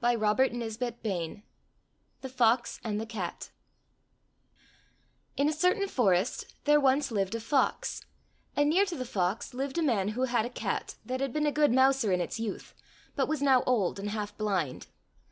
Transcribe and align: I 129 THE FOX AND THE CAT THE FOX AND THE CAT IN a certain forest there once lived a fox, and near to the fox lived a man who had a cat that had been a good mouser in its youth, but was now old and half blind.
I 0.00 0.14
129 0.14 0.62
THE 1.00 1.02
FOX 1.02 1.10
AND 1.14 1.30
THE 1.32 1.36
CAT 1.36 1.44
THE 2.20 2.28
FOX 2.28 2.80
AND 2.84 3.00
THE 3.00 3.04
CAT 3.04 3.50
IN 5.36 5.48
a 5.48 5.52
certain 5.52 5.88
forest 5.88 6.54
there 6.66 6.78
once 6.78 7.10
lived 7.10 7.34
a 7.34 7.40
fox, 7.40 8.02
and 8.54 8.70
near 8.70 8.84
to 8.84 8.94
the 8.94 9.04
fox 9.04 9.54
lived 9.54 9.76
a 9.76 9.82
man 9.82 10.10
who 10.10 10.22
had 10.26 10.46
a 10.46 10.50
cat 10.50 10.94
that 11.04 11.20
had 11.20 11.32
been 11.32 11.46
a 11.46 11.50
good 11.50 11.72
mouser 11.72 12.12
in 12.12 12.20
its 12.20 12.38
youth, 12.38 12.74
but 13.16 13.26
was 13.26 13.42
now 13.42 13.64
old 13.64 13.98
and 13.98 14.10
half 14.10 14.38
blind. 14.38 14.86